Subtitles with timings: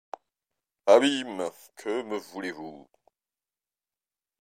[0.87, 2.89] Abîmes, que me voulez-vous?